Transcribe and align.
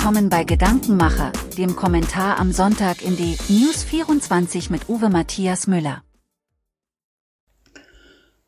willkommen 0.00 0.30
bei 0.30 0.44
Gedankenmacher, 0.44 1.30
dem 1.58 1.76
Kommentar 1.76 2.40
am 2.40 2.52
Sonntag 2.52 3.04
in 3.04 3.18
die 3.18 3.36
News 3.50 3.84
24 3.84 4.70
mit 4.70 4.88
Uwe 4.88 5.10
Matthias 5.10 5.66
Müller. 5.66 6.02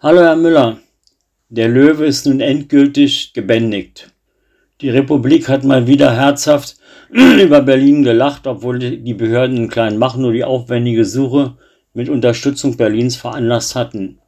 Hallo 0.01 0.21
Herr 0.21 0.37
Müller, 0.37 0.79
der 1.51 1.69
Löwe 1.69 2.07
ist 2.07 2.25
nun 2.25 2.41
endgültig 2.41 3.35
gebändigt. 3.35 4.15
Die 4.81 4.89
Republik 4.89 5.51
hat 5.51 5.63
mal 5.63 5.87
wieder 5.87 6.17
herzhaft 6.17 6.79
über 7.11 7.61
Berlin 7.61 8.03
gelacht, 8.03 8.47
obwohl 8.47 8.79
die 8.79 9.15
Behörden 9.15 9.59
in 9.59 9.69
Kleinmach 9.69 10.17
nur 10.17 10.33
die 10.33 10.45
aufwendige 10.45 11.05
Suche 11.05 11.59
mit 11.93 12.09
Unterstützung 12.09 12.79
Berlins 12.79 13.17
veranlasst 13.17 13.75
hatten. 13.75 14.21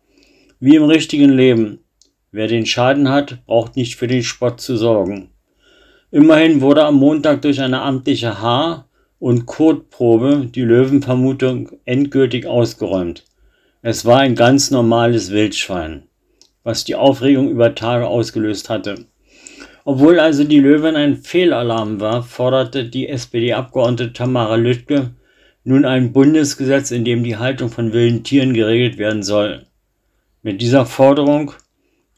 Wie 0.60 0.76
im 0.76 0.84
richtigen 0.84 1.30
Leben. 1.30 1.78
Wer 2.32 2.48
den 2.48 2.66
Schaden 2.66 3.08
hat, 3.08 3.46
braucht 3.46 3.76
nicht 3.76 3.96
für 3.96 4.08
den 4.08 4.22
Spott 4.22 4.60
zu 4.60 4.76
sorgen. 4.76 5.30
Immerhin 6.14 6.60
wurde 6.60 6.84
am 6.84 6.94
Montag 6.94 7.42
durch 7.42 7.60
eine 7.60 7.82
amtliche 7.82 8.40
Haar- 8.40 8.86
und 9.18 9.46
Kotprobe 9.46 10.48
die 10.48 10.62
Löwenvermutung 10.62 11.70
endgültig 11.86 12.46
ausgeräumt. 12.46 13.24
Es 13.82 14.04
war 14.04 14.20
ein 14.20 14.36
ganz 14.36 14.70
normales 14.70 15.32
Wildschwein, 15.32 16.04
was 16.62 16.84
die 16.84 16.94
Aufregung 16.94 17.50
über 17.50 17.74
Tage 17.74 18.06
ausgelöst 18.06 18.70
hatte. 18.70 19.06
Obwohl 19.84 20.20
also 20.20 20.44
die 20.44 20.60
Löwin 20.60 20.94
ein 20.94 21.16
Fehlalarm 21.16 21.98
war, 21.98 22.22
forderte 22.22 22.84
die 22.84 23.08
SPD-Abgeordnete 23.08 24.12
Tamara 24.12 24.54
Lüttke 24.54 25.10
nun 25.64 25.84
ein 25.84 26.12
Bundesgesetz, 26.12 26.92
in 26.92 27.04
dem 27.04 27.24
die 27.24 27.38
Haltung 27.38 27.70
von 27.70 27.92
wilden 27.92 28.22
Tieren 28.22 28.54
geregelt 28.54 28.98
werden 28.98 29.24
soll. 29.24 29.66
Mit 30.44 30.62
dieser 30.62 30.86
Forderung 30.86 31.54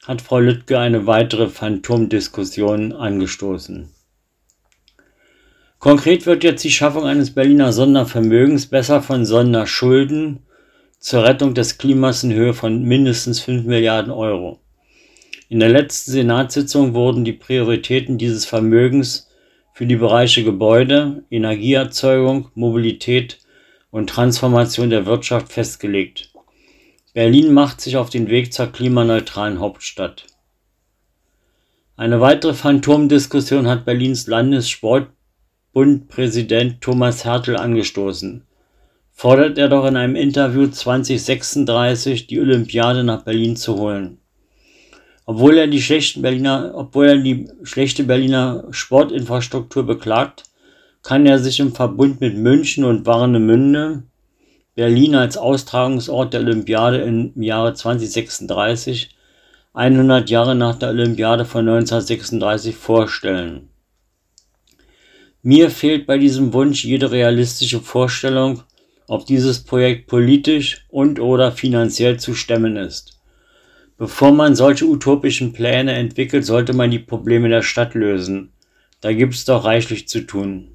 hat 0.06 0.22
Frau 0.22 0.38
Lüttke 0.38 0.78
eine 0.78 1.06
weitere 1.06 1.48
Phantomdiskussion 1.48 2.92
angestoßen. 2.92 3.95
Konkret 5.86 6.26
wird 6.26 6.42
jetzt 6.42 6.64
die 6.64 6.72
Schaffung 6.72 7.04
eines 7.04 7.30
Berliner 7.30 7.72
Sondervermögens, 7.72 8.66
besser 8.66 9.02
von 9.02 9.24
Sonderschulden, 9.24 10.40
zur 10.98 11.22
Rettung 11.22 11.54
des 11.54 11.78
Klimas 11.78 12.24
in 12.24 12.34
Höhe 12.34 12.54
von 12.54 12.82
mindestens 12.82 13.38
5 13.38 13.66
Milliarden 13.66 14.10
Euro. 14.10 14.58
In 15.48 15.60
der 15.60 15.68
letzten 15.68 16.10
Senatssitzung 16.10 16.92
wurden 16.92 17.24
die 17.24 17.34
Prioritäten 17.34 18.18
dieses 18.18 18.44
Vermögens 18.46 19.30
für 19.74 19.86
die 19.86 19.94
Bereiche 19.94 20.42
Gebäude, 20.42 21.22
Energieerzeugung, 21.30 22.50
Mobilität 22.56 23.38
und 23.92 24.10
Transformation 24.10 24.90
der 24.90 25.06
Wirtschaft 25.06 25.52
festgelegt. 25.52 26.32
Berlin 27.14 27.54
macht 27.54 27.80
sich 27.80 27.96
auf 27.96 28.10
den 28.10 28.28
Weg 28.28 28.52
zur 28.52 28.66
klimaneutralen 28.72 29.60
Hauptstadt. 29.60 30.26
Eine 31.96 32.20
weitere 32.20 32.54
Phantomdiskussion 32.54 33.68
hat 33.68 33.84
Berlins 33.84 34.26
Landessportbundpräsident 35.76 36.80
Thomas 36.80 37.26
Hertel 37.26 37.54
angestoßen. 37.54 38.42
Fordert 39.12 39.58
er 39.58 39.68
doch 39.68 39.86
in 39.86 39.96
einem 39.96 40.16
Interview 40.16 40.68
2036 40.68 42.26
die 42.26 42.40
Olympiade 42.40 43.04
nach 43.04 43.24
Berlin 43.24 43.56
zu 43.56 43.76
holen. 43.76 44.16
Obwohl 45.26 45.58
er 45.58 45.66
die 45.66 45.82
schlechten 45.82 46.22
Berliner, 46.22 46.72
obwohl 46.74 47.06
er 47.06 47.16
die 47.18 47.48
schlechte 47.62 48.04
Berliner 48.04 48.64
Sportinfrastruktur 48.70 49.84
beklagt, 49.84 50.44
kann 51.02 51.26
er 51.26 51.38
sich 51.38 51.60
im 51.60 51.74
Verbund 51.74 52.22
mit 52.22 52.38
München 52.38 52.84
und 52.84 53.04
Warnemünde 53.04 54.02
Berlin 54.74 55.14
als 55.14 55.36
Austragungsort 55.36 56.32
der 56.32 56.40
Olympiade 56.40 57.02
im 57.02 57.42
Jahre 57.42 57.74
2036, 57.74 59.10
100 59.74 60.30
Jahre 60.30 60.54
nach 60.54 60.76
der 60.76 60.88
Olympiade 60.88 61.44
von 61.44 61.68
1936, 61.68 62.74
vorstellen. 62.74 63.68
Mir 65.48 65.70
fehlt 65.70 66.08
bei 66.08 66.18
diesem 66.18 66.52
Wunsch 66.52 66.84
jede 66.84 67.12
realistische 67.12 67.78
Vorstellung, 67.78 68.64
ob 69.06 69.26
dieses 69.26 69.62
Projekt 69.62 70.08
politisch 70.08 70.84
und 70.88 71.20
oder 71.20 71.52
finanziell 71.52 72.18
zu 72.18 72.34
stemmen 72.34 72.76
ist. 72.76 73.20
Bevor 73.96 74.32
man 74.32 74.56
solche 74.56 74.86
utopischen 74.86 75.52
Pläne 75.52 75.92
entwickelt, 75.92 76.44
sollte 76.44 76.72
man 76.72 76.90
die 76.90 76.98
Probleme 76.98 77.48
der 77.48 77.62
Stadt 77.62 77.94
lösen. 77.94 78.54
Da 79.00 79.12
gibt 79.12 79.34
es 79.34 79.44
doch 79.44 79.64
reichlich 79.64 80.08
zu 80.08 80.22
tun. 80.22 80.72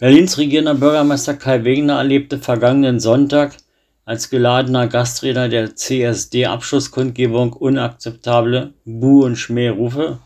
Berlins 0.00 0.38
regierender 0.38 0.76
Bürgermeister 0.76 1.34
Kai 1.34 1.64
Wegener 1.64 1.98
erlebte 1.98 2.38
vergangenen 2.38 2.98
Sonntag 2.98 3.58
als 4.06 4.30
geladener 4.30 4.86
Gastredner 4.86 5.50
der 5.50 5.76
CSD-Abschlusskundgebung 5.76 7.52
unakzeptable 7.52 8.72
Buh- 8.86 9.26
und 9.26 9.36
Schmährufe, 9.36 10.18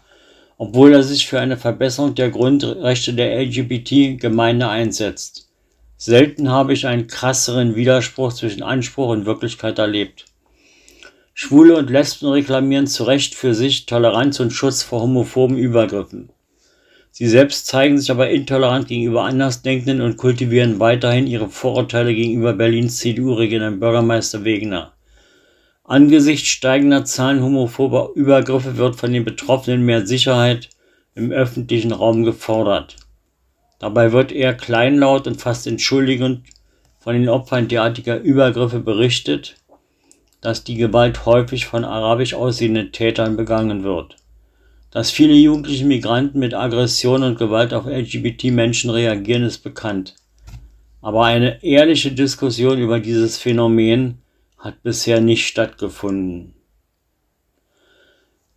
obwohl 0.62 0.92
er 0.92 1.02
sich 1.02 1.26
für 1.26 1.40
eine 1.40 1.56
Verbesserung 1.56 2.14
der 2.14 2.28
Grundrechte 2.28 3.14
der 3.14 3.40
LGBT-Gemeinde 3.40 4.68
einsetzt. 4.68 5.48
Selten 5.96 6.50
habe 6.50 6.74
ich 6.74 6.86
einen 6.86 7.06
krasseren 7.06 7.76
Widerspruch 7.76 8.34
zwischen 8.34 8.62
Anspruch 8.62 9.08
und 9.08 9.24
Wirklichkeit 9.24 9.78
erlebt. 9.78 10.26
Schwule 11.32 11.78
und 11.78 11.88
Lesben 11.88 12.28
reklamieren 12.28 12.86
zu 12.86 13.04
Recht 13.04 13.34
für 13.34 13.54
sich 13.54 13.86
Toleranz 13.86 14.38
und 14.38 14.50
Schutz 14.50 14.82
vor 14.82 15.00
homophoben 15.00 15.56
Übergriffen. 15.56 16.28
Sie 17.10 17.26
selbst 17.26 17.66
zeigen 17.66 17.96
sich 17.96 18.10
aber 18.10 18.28
intolerant 18.28 18.86
gegenüber 18.86 19.24
Andersdenkenden 19.24 20.02
und 20.02 20.18
kultivieren 20.18 20.78
weiterhin 20.78 21.26
ihre 21.26 21.48
Vorurteile 21.48 22.14
gegenüber 22.14 22.52
Berlins 22.52 22.98
CDU-regierenden 22.98 23.80
Bürgermeister 23.80 24.44
Wegener. 24.44 24.92
Angesichts 25.90 26.46
steigender 26.46 27.04
Zahlen 27.04 27.42
homophober 27.42 28.12
Übergriffe 28.14 28.76
wird 28.76 28.94
von 28.94 29.12
den 29.12 29.24
Betroffenen 29.24 29.84
mehr 29.84 30.06
Sicherheit 30.06 30.70
im 31.16 31.32
öffentlichen 31.32 31.90
Raum 31.90 32.22
gefordert. 32.22 32.94
Dabei 33.80 34.12
wird 34.12 34.30
eher 34.30 34.54
kleinlaut 34.54 35.26
und 35.26 35.40
fast 35.40 35.66
entschuldigend 35.66 36.44
von 37.00 37.14
den 37.14 37.28
Opfern 37.28 37.66
derartiger 37.66 38.20
Übergriffe 38.20 38.78
berichtet, 38.78 39.56
dass 40.40 40.62
die 40.62 40.76
Gewalt 40.76 41.26
häufig 41.26 41.66
von 41.66 41.84
arabisch 41.84 42.34
aussehenden 42.34 42.92
Tätern 42.92 43.36
begangen 43.36 43.82
wird. 43.82 44.14
Dass 44.92 45.10
viele 45.10 45.34
jugendliche 45.34 45.86
Migranten 45.86 46.38
mit 46.38 46.54
Aggression 46.54 47.24
und 47.24 47.36
Gewalt 47.36 47.74
auf 47.74 47.86
LGBT-Menschen 47.86 48.90
reagieren, 48.90 49.42
ist 49.42 49.64
bekannt. 49.64 50.14
Aber 51.02 51.24
eine 51.24 51.64
ehrliche 51.64 52.12
Diskussion 52.12 52.78
über 52.78 53.00
dieses 53.00 53.38
Phänomen 53.38 54.22
hat 54.60 54.82
bisher 54.82 55.20
nicht 55.20 55.46
stattgefunden. 55.46 56.54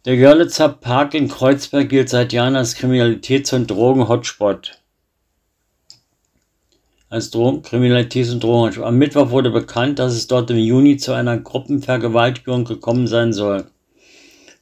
Der 0.06 0.18
Görlitzer 0.18 0.68
Park 0.68 1.14
in 1.14 1.30
Kreuzberg 1.30 1.88
gilt 1.88 2.09
seit 2.09 2.34
Jahren 2.34 2.58
als 2.58 2.75
Kriminalitäts- 2.75 3.56
und 3.56 3.72
Drogen-Hotspot. 3.72 4.81
Als 7.09 7.31
Drogen 7.31 7.62
Kriminalitäts- 7.62 8.34
und 8.34 8.44
Drogen-Hotspot. 8.44 8.86
Am 8.86 8.97
Mittwoch 8.97 9.30
wurde 9.30 9.50
bekannt, 9.50 10.00
dass 10.00 10.12
es 10.14 10.28
dort 10.28 10.52
im 10.52 10.58
Juni 10.58 10.97
zu 10.97 11.14
einer 11.14 11.38
Gruppenvergewaltigung 11.38 12.66
gekommen 12.66 13.08
sein 13.08 13.31
soll. 13.31 13.68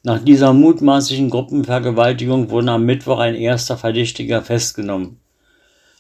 Nach 0.04 0.24
dieser 0.24 0.54
mutmaßlichen 0.54 1.32
Gruppenvergewaltigung 1.32 2.52
wurde 2.52 2.72
am 2.72 2.86
Mittwoch 2.86 3.18
ein 3.18 3.34
erster 3.34 3.78
Verdächtiger 3.78 4.44
festgenommen. 4.44 5.20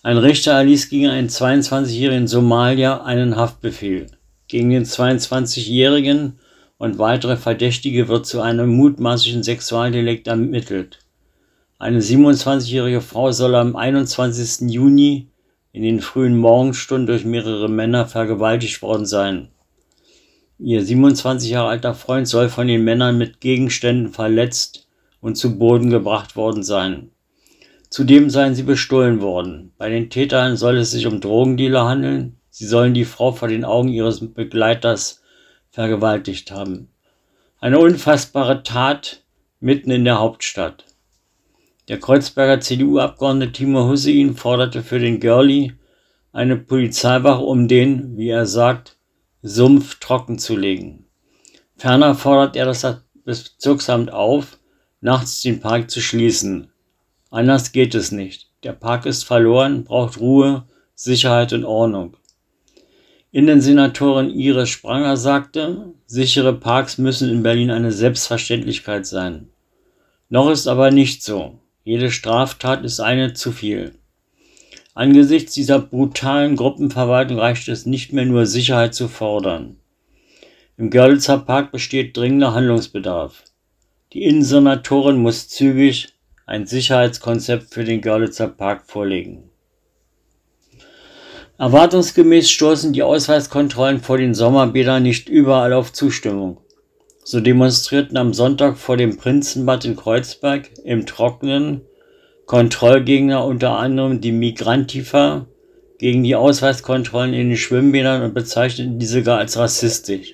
Ein 0.03 0.17
Richter 0.17 0.53
erließ 0.53 0.89
gegen 0.89 1.07
einen 1.07 1.29
22-jährigen 1.29 2.27
Somalier 2.27 3.05
einen 3.05 3.35
Haftbefehl. 3.35 4.07
Gegen 4.51 4.69
den 4.69 4.83
22-jährigen 4.83 6.37
und 6.77 6.99
weitere 6.99 7.37
Verdächtige 7.37 8.09
wird 8.09 8.25
zu 8.25 8.41
einem 8.41 8.67
mutmaßlichen 8.75 9.43
Sexualdelikt 9.43 10.27
ermittelt. 10.27 10.99
Eine 11.79 12.01
27-jährige 12.01 12.99
Frau 12.99 13.31
soll 13.31 13.55
am 13.55 13.77
21. 13.77 14.69
Juni 14.69 15.29
in 15.71 15.83
den 15.83 16.01
frühen 16.01 16.35
Morgenstunden 16.35 17.07
durch 17.07 17.23
mehrere 17.23 17.69
Männer 17.69 18.07
vergewaltigt 18.07 18.81
worden 18.81 19.05
sein. 19.05 19.47
Ihr 20.59 20.83
27 20.83 21.49
Jahre 21.49 21.69
alter 21.69 21.93
Freund 21.93 22.27
soll 22.27 22.49
von 22.49 22.67
den 22.67 22.83
Männern 22.83 23.17
mit 23.17 23.39
Gegenständen 23.39 24.11
verletzt 24.11 24.85
und 25.21 25.37
zu 25.37 25.57
Boden 25.57 25.89
gebracht 25.89 26.35
worden 26.35 26.63
sein. 26.63 27.11
Zudem 27.89 28.29
seien 28.29 28.53
sie 28.53 28.63
bestohlen 28.63 29.21
worden. 29.21 29.71
Bei 29.77 29.87
den 29.87 30.09
Tätern 30.09 30.57
soll 30.57 30.75
es 30.75 30.91
sich 30.91 31.07
um 31.07 31.21
Drogendealer 31.21 31.87
handeln. 31.87 32.35
Sie 32.51 32.67
sollen 32.67 32.93
die 32.93 33.05
Frau 33.05 33.31
vor 33.31 33.47
den 33.47 33.65
Augen 33.65 33.87
ihres 33.87 34.33
Begleiters 34.33 35.23
vergewaltigt 35.69 36.51
haben. 36.51 36.89
Eine 37.59 37.79
unfassbare 37.79 38.61
Tat 38.61 39.23
mitten 39.61 39.89
in 39.89 40.03
der 40.03 40.19
Hauptstadt. 40.19 40.85
Der 41.87 41.99
Kreuzberger 41.99 42.59
CDU-Abgeordnete 42.59 43.53
Timo 43.53 43.87
Hussein 43.87 44.35
forderte 44.35 44.83
für 44.83 44.99
den 44.99 45.19
Girlie 45.19 45.73
eine 46.33 46.57
Polizeiwache, 46.57 47.41
um 47.41 47.67
den, 47.67 48.17
wie 48.17 48.29
er 48.29 48.45
sagt, 48.45 48.97
Sumpf 49.41 49.99
trocken 49.99 50.37
zu 50.37 50.55
legen. 50.55 51.05
Ferner 51.77 52.15
fordert 52.15 52.55
er 52.55 52.65
das 52.65 52.85
Bezirksamt 53.23 54.11
auf, 54.11 54.57
nachts 54.99 55.41
den 55.41 55.61
Park 55.61 55.89
zu 55.89 56.01
schließen. 56.01 56.69
Anders 57.29 57.71
geht 57.71 57.95
es 57.95 58.11
nicht. 58.11 58.49
Der 58.63 58.73
Park 58.73 59.05
ist 59.05 59.23
verloren, 59.23 59.85
braucht 59.85 60.19
Ruhe, 60.19 60.65
Sicherheit 60.95 61.53
und 61.53 61.65
Ordnung. 61.65 62.17
Innensenatorin 63.33 64.29
Iris 64.29 64.67
Spranger 64.67 65.15
sagte, 65.15 65.93
sichere 66.05 66.51
Parks 66.51 66.97
müssen 66.97 67.29
in 67.29 67.43
Berlin 67.43 67.71
eine 67.71 67.93
Selbstverständlichkeit 67.93 69.05
sein. 69.05 69.47
Noch 70.27 70.49
ist 70.49 70.67
aber 70.67 70.91
nicht 70.91 71.23
so. 71.23 71.57
Jede 71.85 72.11
Straftat 72.11 72.83
ist 72.83 72.99
eine 72.99 73.33
zu 73.33 73.53
viel. 73.53 73.95
Angesichts 74.93 75.53
dieser 75.53 75.79
brutalen 75.79 76.57
Gruppenverwaltung 76.57 77.39
reicht 77.39 77.69
es 77.69 77.85
nicht 77.85 78.11
mehr 78.11 78.25
nur 78.25 78.45
Sicherheit 78.45 78.93
zu 78.93 79.07
fordern. 79.07 79.77
Im 80.75 80.89
Görlitzer 80.89 81.37
Park 81.37 81.71
besteht 81.71 82.17
dringender 82.17 82.53
Handlungsbedarf. 82.53 83.43
Die 84.11 84.23
Innensenatorin 84.23 85.15
muss 85.17 85.47
zügig 85.47 86.09
ein 86.45 86.65
Sicherheitskonzept 86.65 87.73
für 87.73 87.85
den 87.85 88.01
Görlitzer 88.01 88.49
Park 88.49 88.83
vorlegen. 88.87 89.50
Erwartungsgemäß 91.61 92.49
stoßen 92.49 92.91
die 92.91 93.03
Ausweiskontrollen 93.03 93.99
vor 93.99 94.17
den 94.17 94.33
Sommerbädern 94.33 95.03
nicht 95.03 95.29
überall 95.29 95.73
auf 95.73 95.93
Zustimmung. 95.93 96.57
So 97.23 97.39
demonstrierten 97.39 98.17
am 98.17 98.33
Sonntag 98.33 98.79
vor 98.79 98.97
dem 98.97 99.15
Prinzenbad 99.17 99.85
in 99.85 99.95
Kreuzberg 99.95 100.71
im 100.83 101.05
Trockenen 101.05 101.81
Kontrollgegner 102.47 103.45
unter 103.45 103.77
anderem 103.77 104.21
die 104.21 104.31
Migrantifa 104.31 105.45
gegen 105.99 106.23
die 106.23 106.35
Ausweiskontrollen 106.35 107.35
in 107.35 107.49
den 107.49 107.57
Schwimmbädern 107.57 108.23
und 108.23 108.33
bezeichneten 108.33 108.97
diese 108.97 109.21
gar 109.21 109.37
als 109.37 109.55
rassistisch. 109.55 110.33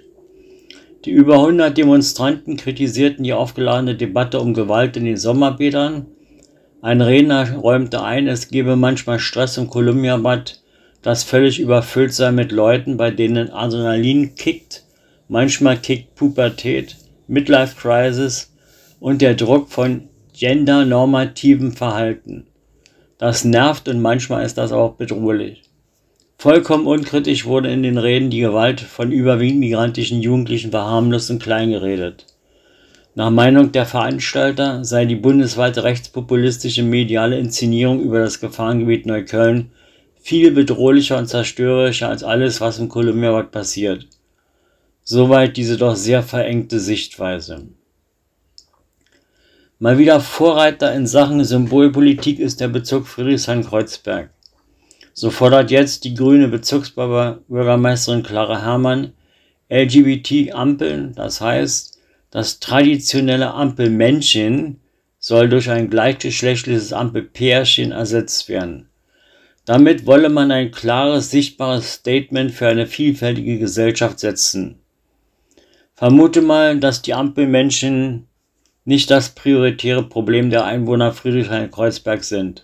Die 1.03 1.12
über 1.12 1.39
100 1.39 1.77
Demonstranten 1.77 2.56
kritisierten 2.56 3.25
die 3.25 3.33
aufgeladene 3.33 3.95
Debatte 3.95 4.39
um 4.39 4.53
Gewalt 4.53 4.95
in 4.95 5.03
den 5.03 5.18
Sommerbädern. 5.18 6.06
Ein 6.81 7.01
Redner 7.01 7.51
räumte 7.51 8.01
ein, 8.01 8.30
es 8.30 8.47
gebe 8.47 8.77
manchmal 8.77 9.19
Stress 9.19 9.57
im 9.57 9.69
Kolumbiabad, 9.69 10.62
das 11.01 11.23
völlig 11.23 11.59
überfüllt 11.59 12.13
sei 12.13 12.31
mit 12.31 12.51
Leuten, 12.51 12.97
bei 12.97 13.11
denen 13.11 13.51
Adrenalin 13.51 14.35
kickt, 14.35 14.83
manchmal 15.27 15.77
kickt 15.77 16.15
Pubertät, 16.15 16.97
Midlife 17.27 17.75
Crisis 17.75 18.53
und 18.99 19.21
der 19.21 19.35
Druck 19.35 19.69
von 19.69 20.09
gendernormativem 20.33 21.73
Verhalten. 21.73 22.47
Das 23.17 23.44
nervt 23.44 23.88
und 23.88 24.01
manchmal 24.01 24.45
ist 24.45 24.57
das 24.57 24.71
auch 24.71 24.94
bedrohlich. 24.94 25.63
Vollkommen 26.38 26.85
unkritisch 26.85 27.45
wurde 27.45 27.71
in 27.71 27.81
den 27.81 27.97
Reden 27.97 28.29
die 28.29 28.41
Gewalt 28.41 28.79
von 28.79 29.11
überwiegend 29.11 29.59
migrantischen 29.59 30.21
Jugendlichen 30.21 30.69
verharmlost 30.69 31.31
und 31.31 31.41
kleingeredet. 31.41 32.27
Nach 33.15 33.31
Meinung 33.31 33.71
der 33.71 33.88
Veranstalter 33.88 34.85
sei 34.85 35.05
die 35.05 35.15
bundesweite 35.15 35.83
rechtspopulistische 35.83 36.83
mediale 36.83 37.39
Inszenierung 37.39 37.99
über 38.01 38.19
das 38.19 38.39
Gefahrengebiet 38.39 39.07
Neukölln 39.07 39.71
viel 40.27 40.51
bedrohlicher 40.51 41.18
und 41.18 41.27
zerstörerischer 41.27 42.09
als 42.09 42.21
alles, 42.21 42.59
was 42.59 42.79
im 42.79 42.89
Kolumbiawald 42.89 43.50
passiert. 43.50 44.07
Soweit 45.01 45.56
diese 45.56 45.77
doch 45.77 45.95
sehr 45.95 46.21
verengte 46.21 46.81
Sichtweise. 46.81 47.69
Mal 49.79 49.97
wieder 49.97 50.19
Vorreiter 50.19 50.94
in 50.94 51.07
Sachen 51.07 51.41
Symbolpolitik 51.45 52.39
ist 52.39 52.59
der 52.59 52.68
Bezirk 52.68 53.07
Friedrichshain-Kreuzberg. 53.07 54.29
So 55.13 55.29
fordert 55.29 55.71
jetzt 55.71 56.03
die 56.03 56.13
grüne 56.13 56.50
Bezirksbürgermeisterin 56.50 58.23
Clara 58.23 58.62
Herrmann 58.62 59.13
LGBT-Ampeln, 59.69 61.15
das 61.15 61.39
heißt, 61.39 62.00
das 62.31 62.59
traditionelle 62.59 63.53
Ampelmännchen 63.53 64.81
soll 65.19 65.47
durch 65.47 65.69
ein 65.69 65.89
gleichgeschlechtliches 65.89 66.91
Ampelpärchen 66.91 67.94
ersetzt 67.94 68.50
werden. 68.50 68.89
Damit 69.68 70.06
wolle 70.06 70.30
man 70.30 70.50
ein 70.50 70.72
klares, 70.72 71.30
sichtbares 71.30 71.96
Statement 71.96 72.52
für 72.52 72.69
eine 72.69 72.88
vielfältige 72.88 73.60
Gesellschaft 73.60 74.18
setzen. 74.18 74.80
Vermute 75.94 76.42
mal, 76.42 76.80
dass 76.80 77.02
die 77.02 77.14
Ampelmännchen 77.14 78.28
nicht 78.86 79.12
das 79.12 79.36
prioritäre 79.36 80.04
Problem 80.04 80.52
der 80.52 80.64
Einwohner 80.64 81.12
Friedrichshain-Kreuzberg 81.12 82.24
sind. 82.24 82.64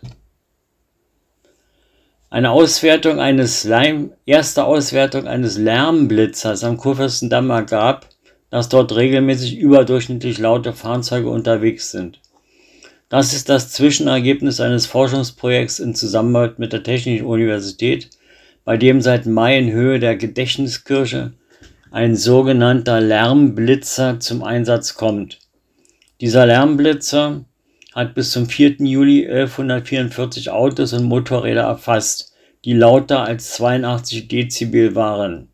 Eine 2.29 2.51
Auswertung 2.51 3.19
eines 3.19 3.65
Leim, 3.65 4.13
erste 4.25 4.63
Auswertung 4.63 5.27
eines 5.27 5.57
Lärmblitzers 5.57 6.63
am 6.63 6.77
Kurfürstendamm 6.77 7.49
ergab, 7.49 8.07
dass 8.49 8.69
dort 8.69 8.95
regelmäßig 8.95 9.57
überdurchschnittlich 9.57 10.37
laute 10.37 10.71
Fahrzeuge 10.71 11.29
unterwegs 11.29 11.91
sind. 11.91 12.22
Das 13.13 13.31
ist 13.31 13.47
das 13.47 13.69
Zwischenergebnis 13.69 14.59
eines 14.59 14.87
Forschungsprojekts 14.87 15.77
in 15.77 15.93
Zusammenarbeit 15.93 16.57
mit 16.57 16.73
der 16.73 16.81
Technischen 16.81 17.27
Universität, 17.27 18.09
bei 18.65 18.75
dem 18.75 19.01
seit 19.01 19.27
Mai 19.27 19.59
in 19.59 19.71
Höhe 19.71 19.99
der 19.99 20.15
Gedächtniskirche 20.15 21.33
ein 21.91 22.15
sogenannter 22.15 22.99
Lärmblitzer 22.99 24.19
zum 24.19 24.43
Einsatz 24.43 24.95
kommt. 24.95 25.37
Dieser 26.21 26.47
Lärmblitzer 26.47 27.45
hat 27.93 28.15
bis 28.15 28.31
zum 28.31 28.47
4. 28.47 28.77
Juli 28.79 29.27
1144 29.27 30.49
Autos 30.49 30.91
und 30.93 31.03
Motorräder 31.03 31.65
erfasst, 31.65 32.33
die 32.65 32.73
lauter 32.73 33.23
als 33.25 33.51
82 33.51 34.27
Dezibel 34.27 34.95
waren. 34.95 35.49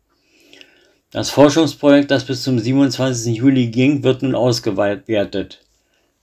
Das 1.10 1.28
Forschungsprojekt, 1.28 2.10
das 2.10 2.24
bis 2.24 2.42
zum 2.42 2.58
27. 2.58 3.36
Juli 3.36 3.66
ging, 3.66 4.02
wird 4.02 4.22
nun 4.22 4.34
ausgewertet. 4.34 5.60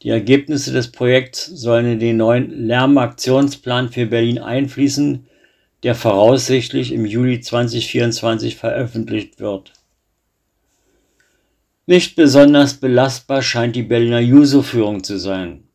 Die 0.07 0.11
Ergebnisse 0.11 0.71
des 0.71 0.93
Projekts 0.93 1.47
sollen 1.47 1.85
in 1.85 1.99
den 1.99 2.15
neuen 2.15 2.49
Lärmaktionsplan 2.65 3.89
für 3.89 4.05
Berlin 4.05 4.39
einfließen, 4.39 5.25
der 5.83 5.95
voraussichtlich 5.95 6.93
im 6.93 7.05
Juli 7.05 7.41
2024 7.41 8.55
veröffentlicht 8.55 9.41
wird. 9.41 9.73
Nicht 11.87 12.15
besonders 12.15 12.75
belastbar 12.75 13.41
scheint 13.41 13.75
die 13.75 13.83
Berliner 13.83 14.21
Juso-Führung 14.21 15.03
zu 15.03 15.19
sein. 15.19 15.65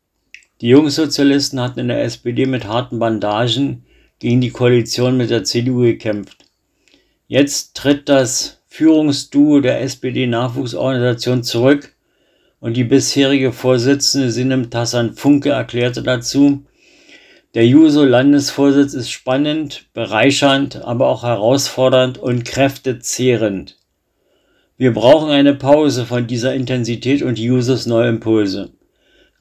Die 0.61 0.69
Jungsozialisten 0.69 1.59
hatten 1.59 1.81
in 1.81 1.89
der 1.89 2.03
SPD 2.03 2.47
mit 2.47 2.65
harten 2.65 2.97
Bandagen 2.97 3.85
gegen 4.17 4.41
die 4.41 4.49
Koalition 4.49 5.15
mit 5.15 5.29
der 5.29 5.43
CDU 5.43 5.81
gekämpft. 5.81 6.45
Jetzt 7.27 7.75
tritt 7.77 8.09
das 8.09 8.63
Führungsduo 8.65 9.59
der 9.59 9.81
SPD-Nachwuchsorganisation 9.81 11.43
zurück 11.43 11.92
und 12.63 12.77
die 12.77 12.85
bisherige 12.85 13.51
Vorsitzende 13.51 14.31
Sinem 14.31 14.69
Tassan 14.69 15.15
Funke 15.15 15.49
erklärte 15.49 16.01
dazu, 16.01 16.63
der 17.55 17.67
Juso-Landesvorsitz 17.67 18.93
ist 18.93 19.11
spannend, 19.11 19.87
bereichernd, 19.93 20.81
aber 20.81 21.09
auch 21.09 21.23
herausfordernd 21.23 22.17
und 22.17 22.45
kräftezehrend. 22.45 23.77
Wir 24.77 24.93
brauchen 24.93 25.29
eine 25.29 25.53
Pause 25.53 26.05
von 26.05 26.25
dieser 26.25 26.55
Intensität 26.55 27.21
und 27.21 27.37
Jusos 27.37 27.85
neue 27.85 28.07
Impulse. 28.07 28.71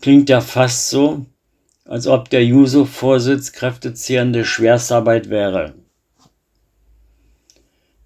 Klingt 0.01 0.29
ja 0.29 0.41
fast 0.41 0.91
so, 0.91 1.25
als 1.85 2.09
ob 2.09 2.29
der 2.29 2.45
Juso-Vorsitz 2.45 3.53
kräftezehrende 3.53 4.45
Schwerstarbeit 4.45 5.31
wäre. 5.31 5.75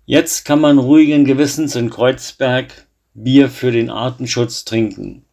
Jetzt 0.05 0.45
kann 0.45 0.61
man 0.61 0.79
ruhigen 0.79 1.25
Gewissens 1.25 1.75
in 1.75 1.89
Kreuzberg 1.89 2.86
Bier 3.19 3.49
für 3.49 3.73
den 3.73 3.89
Artenschutz 3.89 4.67
trinken. 4.67 5.25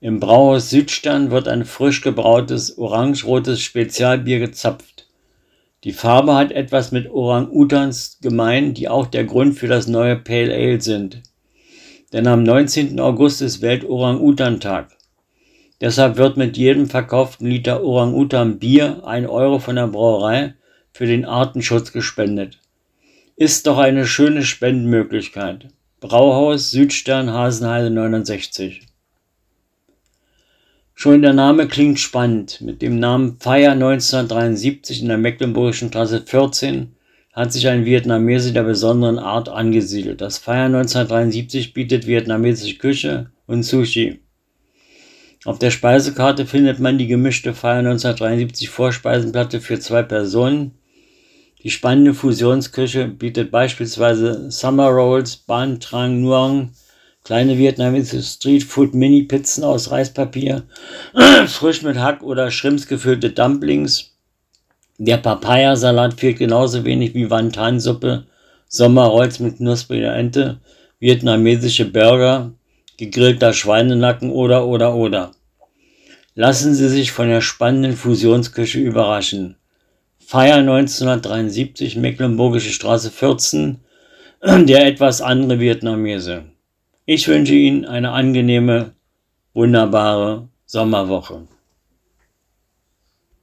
Im 0.00 0.20
Brauhaus 0.20 0.70
Südstern 0.70 1.32
wird 1.32 1.48
ein 1.48 1.64
frisch 1.64 2.00
gebrautes 2.00 2.78
orangerotes 2.78 3.60
Spezialbier 3.60 4.38
gezapft. 4.38 5.08
Die 5.82 5.90
Farbe 5.90 6.36
hat 6.36 6.52
etwas 6.52 6.92
mit 6.92 7.10
Orang-Utans 7.10 8.18
gemein, 8.22 8.72
die 8.72 8.88
auch 8.88 9.06
der 9.06 9.24
Grund 9.24 9.58
für 9.58 9.66
das 9.66 9.88
neue 9.88 10.14
Pale 10.14 10.54
Ale 10.54 10.80
sind. 10.80 11.20
Denn 12.12 12.28
am 12.28 12.44
19. 12.44 13.00
August 13.00 13.42
ist 13.42 13.62
Welt-Orang-Utan-Tag. 13.62 14.96
Deshalb 15.80 16.18
wird 16.18 16.36
mit 16.36 16.56
jedem 16.56 16.86
verkauften 16.86 17.48
Liter 17.48 17.82
Orang-Utan 17.82 18.60
Bier 18.60 19.02
ein 19.04 19.26
Euro 19.26 19.58
von 19.58 19.74
der 19.74 19.88
Brauerei 19.88 20.54
für 20.92 21.06
den 21.06 21.24
Artenschutz 21.24 21.90
gespendet. 21.90 22.60
Ist 23.34 23.66
doch 23.66 23.78
eine 23.78 24.06
schöne 24.06 24.44
Spendenmöglichkeit. 24.44 25.70
Brauhaus 26.00 26.70
Südstern 26.70 27.32
Hasenheide 27.32 27.90
69. 27.90 28.86
Schon 30.94 31.22
der 31.22 31.32
Name 31.32 31.66
klingt 31.66 31.98
spannend. 31.98 32.60
Mit 32.60 32.82
dem 32.82 33.00
Namen 33.00 33.38
Feier 33.40 33.72
1973 33.72 35.02
in 35.02 35.08
der 35.08 35.18
Mecklenburgischen 35.18 35.88
Straße 35.88 36.22
14 36.24 36.94
hat 37.32 37.52
sich 37.52 37.66
ein 37.66 37.84
Vietnamese 37.84 38.52
der 38.52 38.62
besonderen 38.62 39.18
Art 39.18 39.48
angesiedelt. 39.48 40.20
Das 40.20 40.38
Feier 40.38 40.66
1973 40.66 41.74
bietet 41.74 42.06
vietnamesische 42.06 42.78
Küche 42.78 43.32
und 43.48 43.64
Sushi. 43.64 44.20
Auf 45.44 45.58
der 45.58 45.72
Speisekarte 45.72 46.46
findet 46.46 46.78
man 46.78 46.98
die 46.98 47.08
gemischte 47.08 47.54
Feier 47.54 47.78
1973 47.78 48.68
Vorspeisenplatte 48.68 49.60
für 49.60 49.80
zwei 49.80 50.04
Personen. 50.04 50.77
Die 51.64 51.70
spannende 51.70 52.14
Fusionsküche 52.14 53.08
bietet 53.08 53.50
beispielsweise 53.50 54.48
Summer 54.50 54.88
Rolls, 54.88 55.36
Ban 55.36 55.80
Trang 55.80 56.20
Nuong, 56.20 56.70
kleine 57.24 57.58
vietnamesische 57.58 58.22
Streetfood 58.22 58.94
Mini-Pizzen 58.94 59.64
aus 59.64 59.90
Reispapier, 59.90 60.62
frisch 61.46 61.82
mit 61.82 61.98
Hack 61.98 62.22
oder 62.22 62.52
Shrimps 62.52 62.86
gefüllte 62.86 63.30
Dumplings. 63.30 64.14
Der 64.98 65.16
Papayasalat 65.16 66.14
fehlt 66.14 66.38
genauso 66.38 66.84
wenig 66.84 67.14
wie 67.14 67.28
Wantan-Suppe, 67.28 68.26
Sommerrolls 68.68 69.40
mit 69.40 69.56
knuspriger 69.56 70.14
Ente, 70.14 70.60
vietnamesische 71.00 71.86
Burger, 71.86 72.52
gegrillter 72.98 73.52
Schweinenacken 73.52 74.30
oder 74.30 74.66
oder 74.66 74.94
oder. 74.94 75.32
Lassen 76.34 76.74
Sie 76.74 76.88
sich 76.88 77.10
von 77.10 77.28
der 77.28 77.40
spannenden 77.40 77.96
Fusionsküche 77.96 78.78
überraschen. 78.78 79.56
Feier 80.30 80.56
1973, 80.56 81.96
Mecklenburgische 81.96 82.68
Straße 82.68 83.10
14, 83.10 83.78
der 84.44 84.86
etwas 84.86 85.22
andere 85.22 85.58
Vietnamese. 85.58 86.44
Ich 87.06 87.26
wünsche 87.28 87.54
Ihnen 87.54 87.86
eine 87.86 88.10
angenehme, 88.10 88.92
wunderbare 89.54 90.50
Sommerwoche. 90.66 91.48